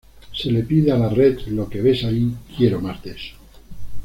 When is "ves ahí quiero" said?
1.79-2.81